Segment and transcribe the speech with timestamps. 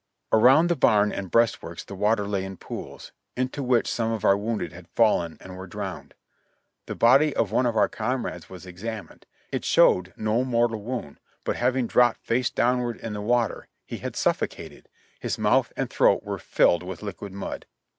[0.33, 4.35] Around the barn and breastworks the water lay in pools, into which some of our
[4.35, 6.15] wounded had fallen and were drowned.
[6.87, 11.55] The body of one of our comrades was examined; it showed no mortal wound, but
[11.57, 16.39] having dropped face downward in the water, he had suffocated— his mouth and throat were
[16.39, 17.67] filled with liquid mud.